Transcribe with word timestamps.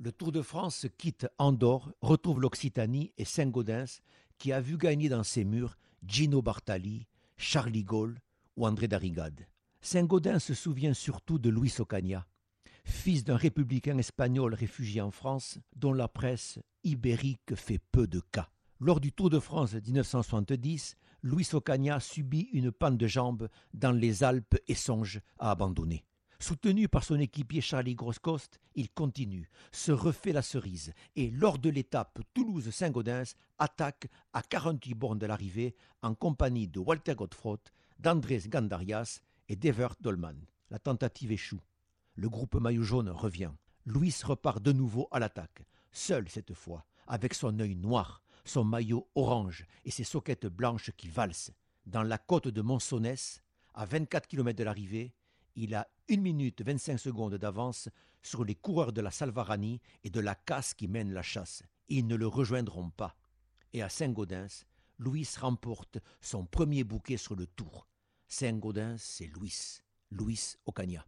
Le 0.00 0.12
Tour 0.12 0.30
de 0.30 0.42
France 0.42 0.86
quitte 0.96 1.26
Andorre, 1.38 1.92
retrouve 2.02 2.40
l'Occitanie 2.40 3.12
et 3.18 3.24
Saint-Gaudens, 3.24 4.00
qui 4.38 4.52
a 4.52 4.60
vu 4.60 4.76
gagner 4.76 5.08
dans 5.08 5.24
ses 5.24 5.44
murs 5.44 5.76
Gino 6.06 6.40
Bartali, 6.40 7.08
Charlie 7.36 7.82
Gaulle 7.82 8.20
ou 8.56 8.64
André 8.64 8.86
Darrigade. 8.86 9.48
Saint-Gaudens 9.80 10.38
se 10.38 10.54
souvient 10.54 10.94
surtout 10.94 11.40
de 11.40 11.50
Luis 11.50 11.74
Ocaña, 11.80 12.28
fils 12.84 13.24
d'un 13.24 13.36
républicain 13.36 13.98
espagnol 13.98 14.54
réfugié 14.54 15.00
en 15.00 15.10
France, 15.10 15.58
dont 15.74 15.92
la 15.92 16.06
presse 16.06 16.60
ibérique 16.84 17.56
fait 17.56 17.80
peu 17.90 18.06
de 18.06 18.20
cas. 18.30 18.50
Lors 18.78 19.00
du 19.00 19.10
Tour 19.10 19.30
de 19.30 19.40
France 19.40 19.74
1970, 19.74 20.94
Luis 21.24 21.48
Ocaña 21.54 21.98
subit 21.98 22.48
une 22.52 22.70
panne 22.70 22.96
de 22.96 23.08
jambes 23.08 23.48
dans 23.74 23.90
les 23.90 24.22
Alpes 24.22 24.58
et 24.68 24.76
songe 24.76 25.20
à 25.40 25.50
abandonner. 25.50 26.04
Soutenu 26.40 26.88
par 26.88 27.02
son 27.02 27.18
équipier 27.18 27.60
Charlie 27.60 27.96
Groscost, 27.96 28.60
il 28.76 28.90
continue, 28.90 29.50
se 29.72 29.90
refait 29.90 30.32
la 30.32 30.42
cerise 30.42 30.94
et, 31.16 31.30
lors 31.32 31.58
de 31.58 31.68
l'étape 31.68 32.20
Toulouse-Saint-Gaudens, 32.32 33.34
attaque 33.58 34.06
à 34.32 34.42
48 34.42 34.94
bornes 34.94 35.18
de 35.18 35.26
l'arrivée 35.26 35.74
en 36.00 36.14
compagnie 36.14 36.68
de 36.68 36.78
Walter 36.78 37.16
Godefroth, 37.16 37.72
d'Andrés 37.98 38.42
Gandarias 38.46 39.20
et 39.48 39.56
d'Evert 39.56 39.96
Dolman. 40.00 40.36
La 40.70 40.78
tentative 40.78 41.32
échoue. 41.32 41.60
Le 42.14 42.28
groupe 42.28 42.54
maillot 42.54 42.84
jaune 42.84 43.10
revient. 43.10 43.50
Louis 43.84 44.14
repart 44.22 44.62
de 44.62 44.72
nouveau 44.72 45.08
à 45.10 45.18
l'attaque, 45.18 45.64
seul 45.90 46.28
cette 46.28 46.54
fois, 46.54 46.84
avec 47.08 47.34
son 47.34 47.58
œil 47.58 47.74
noir, 47.74 48.22
son 48.44 48.62
maillot 48.62 49.08
orange 49.16 49.66
et 49.84 49.90
ses 49.90 50.04
soquettes 50.04 50.46
blanches 50.46 50.92
qui 50.96 51.08
valsent. 51.08 51.52
Dans 51.86 52.04
la 52.04 52.18
côte 52.18 52.48
de 52.48 52.62
Monsonès, 52.62 53.42
à 53.74 53.86
24 53.86 54.28
km 54.28 54.56
de 54.56 54.64
l'arrivée, 54.64 55.14
il 55.58 55.74
a 55.74 55.88
1 56.08 56.18
minute 56.18 56.62
25 56.62 56.98
secondes 56.98 57.34
d'avance 57.34 57.88
sur 58.22 58.44
les 58.44 58.54
coureurs 58.54 58.92
de 58.92 59.00
la 59.00 59.10
Salvarani 59.10 59.80
et 60.04 60.10
de 60.10 60.20
la 60.20 60.36
casse 60.36 60.72
qui 60.72 60.86
mène 60.86 61.12
la 61.12 61.22
chasse. 61.22 61.64
Ils 61.88 62.06
ne 62.06 62.14
le 62.14 62.28
rejoindront 62.28 62.90
pas. 62.90 63.16
Et 63.72 63.82
à 63.82 63.88
Saint-Gaudens, 63.88 64.64
Louis 64.98 65.28
remporte 65.40 65.98
son 66.20 66.46
premier 66.46 66.84
bouquet 66.84 67.16
sur 67.16 67.34
le 67.34 67.46
tour. 67.46 67.88
Saint-Gaudens, 68.28 68.98
c'est 68.98 69.26
Louis, 69.26 69.80
Louis 70.12 70.54
Ocaña. 70.64 71.04